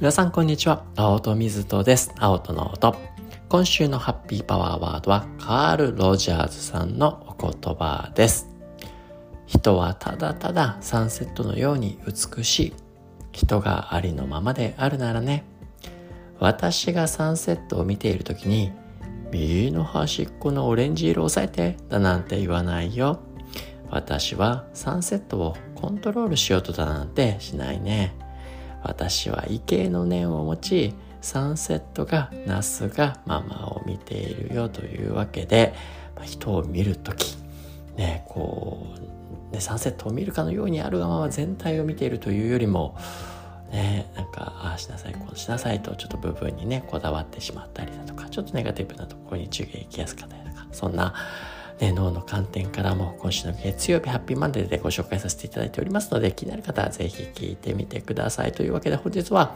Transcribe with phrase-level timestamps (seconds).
[0.00, 0.84] 皆さんこんにちは。
[0.94, 2.14] 青戸水戸です。
[2.20, 2.94] 青戸の音。
[3.48, 8.48] 今週のハッピーパワーワードはカール・ロジャーズさんのお言葉です。
[9.46, 12.74] 人はただただサンセットのように美しい。
[13.32, 15.42] 人がありのままであるならね。
[16.38, 18.70] 私がサンセットを見ている時に
[19.32, 23.18] 右の端っこのオレンジ色を押さえてだなんて言わないよ。
[23.90, 28.27] 私はサンセットをコントロールしようとだなんてしないね。
[28.88, 35.74] 私は異形の念を持ちサンセットがナスがママを見ているよというわけで、
[36.16, 37.36] まあ、人を見る時
[37.96, 38.86] ねこ
[39.50, 42.96] うねサンセットを見るかのようにあるがまま全体を見ているというよりも
[43.70, 51.14] ねなんかああしなさいこうしなさいとちょっと部分にねこだわってしまったりだとかちょっとネガティブなところに注意が行きやすかったりとかそんな
[51.80, 58.52] ね、脳の観点からも今週の月曜日ハッピーマンデーでご紹介させていただいておりますので気になる方はぜひ聞いてみてください。
[58.52, 59.54] というわけで本日は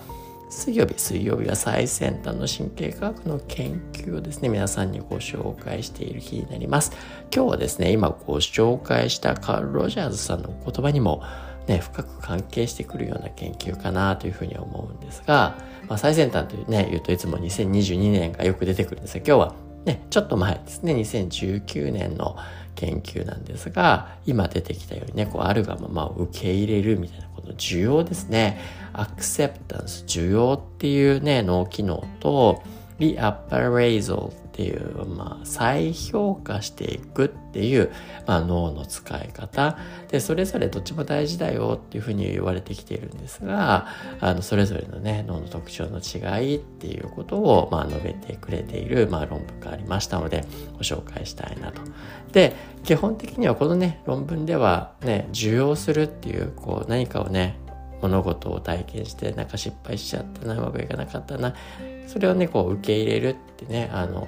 [0.49, 6.93] 水曜日水曜日は最先端の神経科学の研究をですね皆さんにご紹介している日になります。
[7.35, 11.23] 今日はですね今ご紹介したカール・ロジャーズさんのお言葉にも
[11.67, 15.57] ね、深く関係してくるような研究かなというふうに思うんですが、
[15.89, 22.37] まあ、最先端というね、言うといつも2022年がよく出てくるんですが、今日はね、ちょっと前ですね、2019年の
[22.75, 28.61] 研究なんですが、今出てきたようにね、こうあるがままを受け入れるみたいな、この需要ですね、
[28.93, 32.63] アクセプタンス、需要っていうね、脳機能と、
[32.99, 37.91] リアパレイゾっていう、まあ、再評価していくっていう、
[38.27, 39.79] まあ、脳の使い方
[40.11, 43.87] でそれぞれどっちも大事だよっていうふうに言われてきているんですが
[44.21, 50.45] あのそれぞれのね脳の特徴の違いっていうことを、まあ、述べてくれている、まあ、論文がありましたので
[50.75, 51.81] ご紹介したいなと。
[52.33, 57.59] で基本的にはこのね論文ではね受容するっていうこう何かをね
[58.03, 61.55] 物事を体験してなんか失敗しちゃったなうまくいかなかったな。
[62.07, 64.27] それをねこう受け入れるってねあの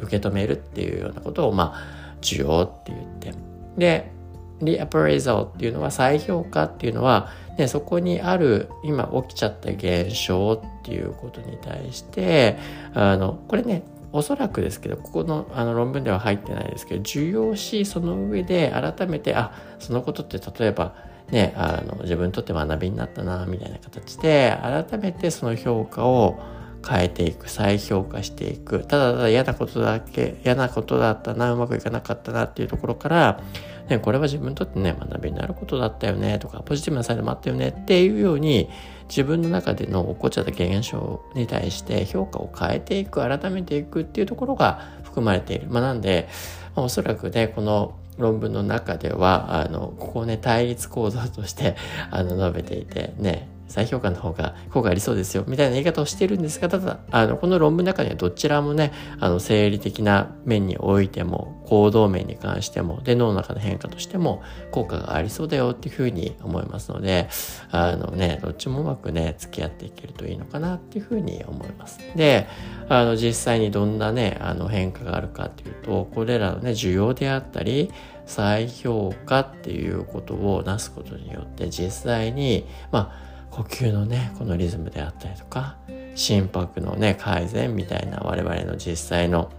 [0.00, 3.34] 受け止めるっていうようなことをまあ需要って言って。
[3.76, 4.18] で
[4.60, 12.58] リアプレイザーっていうのは再評価っていうのは、ね、そこにある今起きちゃった現象っていうことに対して
[12.94, 20.94] あのこれねおそらくですけどここのあの論文では入ってないですけど受容しその上で改めてあそのことって例えば
[21.30, 26.38] ねあの自分にとって学びになったなみたいな形で改めてその評価を
[26.86, 33.42] 変えていく再評価していくただただ嫌なことだけ嫌なことだったなうまくいかなかったなっていうところから、
[33.88, 38.70] ね、これは自分にとってね学びになることだったよねとかポジティブなサイドもあったよねっていうように
[39.08, 45.66] 自分の中での起こっちゃった現象に対して評価を変えていく改めていくっていうところが含まれている。
[45.68, 46.28] まあ、なんで、
[46.76, 51.76] まあ、おそらくねこの論文の中ではあのここをね対立構造として
[52.10, 53.48] あの述べていてね。
[53.68, 67.28] 再評価の方が効果ありそうですよ、みたいな言い方をしてるんですが、ただ、あの、この論文の中にはどちらもね、あの、生理的な面においても、行動面に関しても、で、脳の中の変化としても、効果がありそうだよっていうふうに思いますので、
[67.70, 72.00] あのね、どっちもうまくね、付き合っていけるといいのかなっていうふうに思います。
[72.16, 72.46] で、
[72.88, 77.90] あの、実際にどんなね、あの、変化があるかっていうと、これらのね、需要であったり、
[78.24, 85.76] 再評価っていうことをなすことによって、実際に、まあ、呼吸のねこのリズムであったりとか
[86.14, 89.50] 心拍のね改善みたいな我々の実際の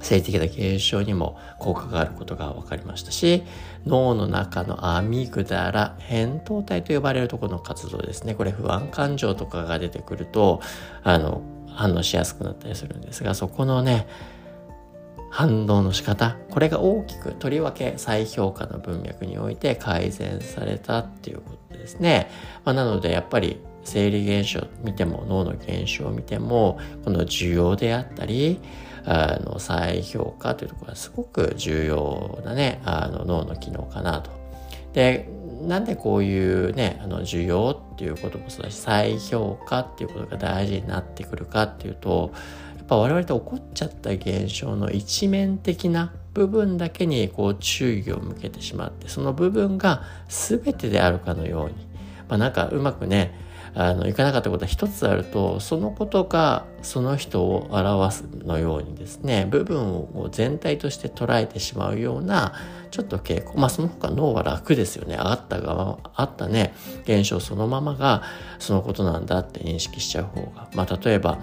[0.00, 3.42] 性的な現象にも効果があることが分かりましたし
[3.84, 8.34] 脳の中のアミグダラ扁桃体と呼ばれるところの活動ですね。
[8.34, 10.60] これ不安感情とかが出てくると
[11.02, 14.06] あの反応しやすくなったりするんですがそこのね
[15.30, 22.30] 反応の仕方これが大きくとりわけ再評価の文脈において改善されたっていうことですね、
[22.64, 28.60] まあ、なのでやっぱり生理現象を見ても脳の現象を見てもこの需要であったり
[29.04, 34.30] あの再評価というところはすごく重要なねあの脳の機能かなと。
[34.92, 35.28] で
[35.62, 42.30] なんでこういうねあの需要っていうこともそうだし再評価っていうことが大事になってくるかっていうと
[42.76, 51.74] やっぱ我々って起こっちゃった現象の一面的な部分だけにこう注意を向けてしまってその部分が全てであるかのように、
[52.28, 53.34] まあ、なんかうまくね
[53.74, 62.54] あのいかなかったことは一つあるとそのことがその人を表すのようにですね部分を全体として捉えてしまうような
[62.90, 65.16] ちょっと傾向まあその他脳は楽ですよね。
[65.18, 66.74] あったがあったね。
[67.04, 68.22] 現象そのままが
[68.58, 70.68] そのことなんだって認識しちゃう方が。
[70.74, 71.38] まあ例えば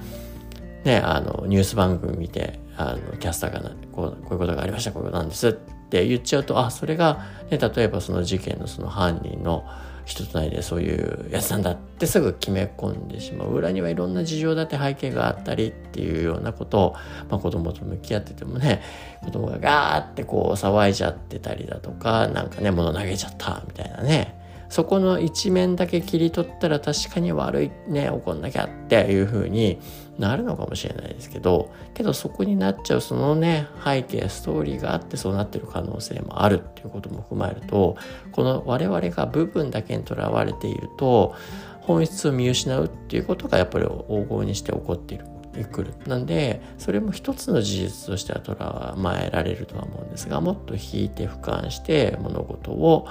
[0.86, 9.66] ね、あの、ニュース番組見て、あの、キャスターがこう、こういうことがありました、こういうことなんですって言っちゃうと、あ、それが、ね、例えばその事件のその犯人の
[10.06, 16.94] 人となりでそういうやつなんだってすぐ決め込んでしまう裏にはいろんな事情だって背景があったりっていうようなことを、
[17.30, 18.82] まあ、子供と向き合っててもね
[19.24, 24.35] 子供がガーってこう騒いじゃってたりだとかなんかね物投げちゃったみたいなね
[24.70, 29.80] そこの一面だけ切り取ったら確かに悪いね怒んなきゃっていう風に
[30.18, 37.98] なるのかもしれないですけどけどそこになっちゃうそのね背景ストーリーがあってそうなってる可能性もあるっていうことも踏まえると
[38.32, 41.36] この我々が部分だけにとらわれていると
[41.82, 45.26] 本質を見失うっていうことがやっぱり黄金にして起こっている。
[45.64, 53.08] くるなんでそれも一つの事実としては捉まえられるとは思うんですがもっと引いて俯瞰して物事を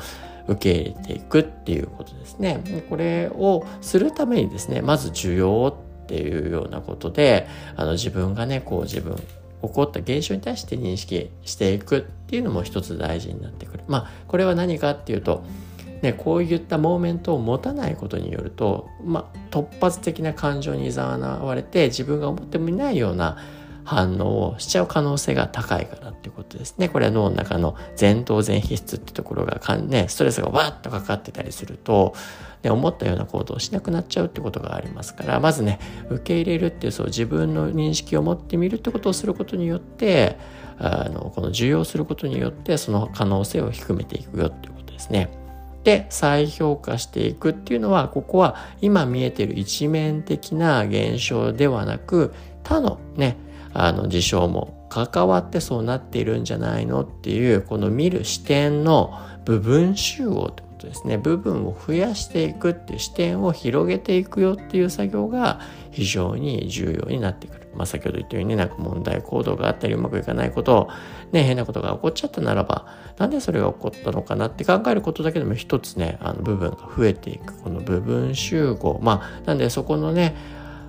[0.47, 2.85] 受け入れていくっていうことですね。
[2.91, 5.75] これをするためにですねまず需要
[6.05, 7.47] っていうようなことで
[7.77, 9.23] あの自分がねこう自分起
[9.61, 13.85] こった現象に対して認識していくっていうのも一つ大事になってくる。
[13.89, 15.45] まあこれは何かっていうと
[16.05, 23.39] ね、こういったモーメントを持たないことによると、まあ、突発的な感情に誘われて自分が思ってもいないような
[23.85, 26.91] 反応をしちゃう可能性が高いからっていうことですね。
[26.91, 32.15] これは脳の中の前頭前皮質ってところがかん、ね、ストレスがわっとかかってたりすると、
[32.63, 35.79] ね、思ったような行動をしなくなっちゃうってことがありますから、まずね、
[36.11, 40.37] 受け入れるっていうそう自分の認識を持ってみるってことをすることによって、
[40.79, 45.44] あの、この受容することによってその可能性を低めていくよっていうことですね。
[45.85, 52.35] で再評価していくっていうのはここは今見えてる一面的な現象ではなく
[52.65, 53.37] 他のね
[53.75, 65.61] あの事象も関わってそうなっているんじゃないのっていうこの見る視点の部分集合ってことですね部分を増やしていくっていう視点を広げていくよっていう作業が
[65.91, 67.64] 非常に重要になってくる。
[67.75, 70.89] まあ、先ほど言ったようになんか問題行動があったりうまくいかないこと
[71.33, 72.87] ね変なことが起こっちゃったならば
[73.19, 77.55] なんでそれが起こったのかなって考えることだけでも一つねあの部分が増えていく。
[77.63, 78.99] この部分集合。
[79.03, 80.35] まあなんでそこのね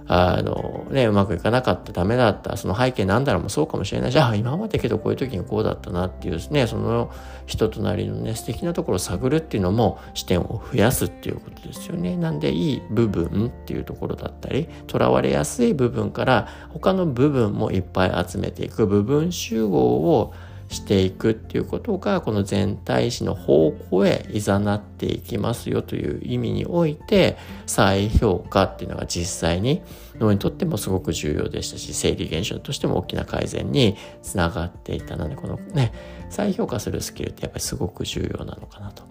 [0.07, 7.11] あのね、うまくいかなかった、ダメだった、その背景なんだろうもそうかもしれないし、あ、今までけどこういう時にこうだったなっていうですね、その
[7.47, 12.17] 人となりのね、素敵なところを探るっていうのも視点を増やすっていうことですよね。
[12.17, 20.33] なんで、いい部分っていうところだったり、とらわれやすい部分から他の部分もいっぱい集めていく部分集合を
[20.75, 29.81] していくっていうことがこの全体史の方向へいざなっていきますよという意味において再評価っていうのが実際に
[30.19, 35.93] 脳にとってもすごく重要でしたし生理現象としても大きな改善につながっていたのでこのね
[36.29, 39.03] 再評価するスキルってやっぱりすごく重要なのかなと。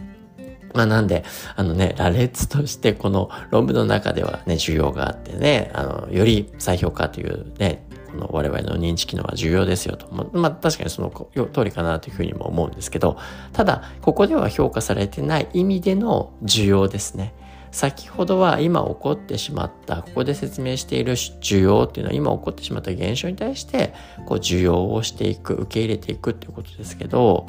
[0.75, 1.25] まあなんで、
[1.55, 10.06] あのね、羅列としてこの論文の中ではね、需要があってね、あの、より再評価というね、の我々の認知機能は重要ですよと。
[10.12, 11.11] ままあ確かにその
[11.52, 13.16] 通りかなというふうにも思うんですけど、
[13.52, 17.34] ただ、ここでは評価されてない意味での需要ですね。
[17.75, 23.93] 先ほどは今起こってしまった、ここで説明している需要っていうのは今起こってしまった現象に対して、
[24.26, 27.49] こう需要をしていく、受け入れていくっていうことですけど、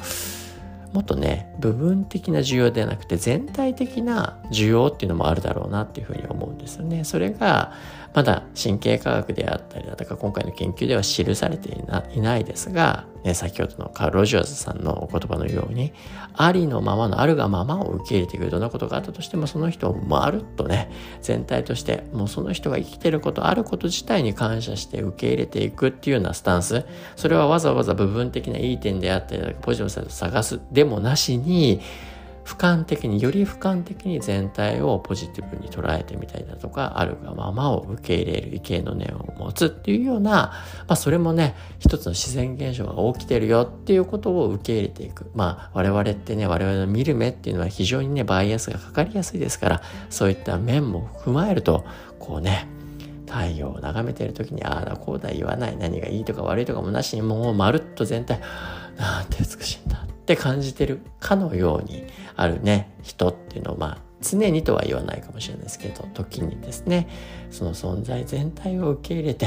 [0.92, 7.04] もっとね、部分的な需要ではなくて全体的な需要っていうのもあるだろうなっていうふうに思うんですよね。
[7.04, 7.72] それが、
[8.16, 11.68] まだ神経科学であったりだとか今回の研究では記されて
[12.14, 15.92] いないですが、ね、先ほどのカール・ロジャーズさんのお言葉のように
[16.32, 20.90] ありのままのあるがままを受け入れていくどんなことがあったとしてもその人をまるっとね
[21.20, 26.86] 全体としてもうその人が生きてることあること自体に感謝して受け入れていくっていうようなスタンス。
[27.16, 31.82] それはわざわざ部分的ないい点であったりポジティブなサイドを探すでもなしに
[32.46, 40.52] 俯瞰的により俯瞰的に全体をポジティブに捉えてみたりだとかあるがままを受け入れる意見の念を持つっていうような、ま
[40.90, 45.28] あ、それもね一つの自然現象が起きてるよっていうことを受け入れていく。
[45.34, 51.84] まあ我々ってね我々の見る目っていうのは非常にねバイアスがかかりやすいですからそういった面も踏まえると
[52.20, 52.68] こうね
[53.26, 55.76] 太陽を眺めてる時にああだこうだ言わない。
[55.76, 58.40] 何がいいとか悪いとかもなしにもうまるっと全体
[58.96, 60.05] なんて美しいんだ。
[60.26, 62.04] って感じてるかのように
[62.34, 67.08] あるね人っていうのをまあ常にとは言わないかもしれないですけど時にですね
[67.52, 69.46] その存在全体を受け入れて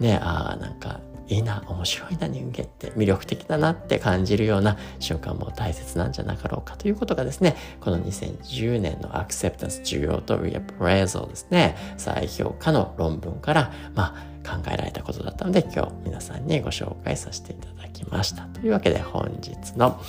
[0.00, 18.42] ねああなんかいいな面白いな人間って魅力的だなって感じるような瞬間も大切なんじゃなかろうかということがですねこの2010年のアクセプタンス需要とリアプレーゾですね再評価の論文からまあ考えられたことだったので今日皆さんにご紹介させていただきました。
[18.44, 20.00] というわけで本日の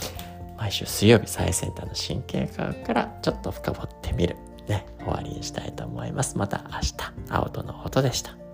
[0.57, 4.35] 毎週水曜日最先端の神経科学からちょっと深掘ってみる
[4.69, 6.37] ね、終わりにしたいと思います。
[6.37, 6.95] また明日、
[7.29, 8.48] 青との音でした。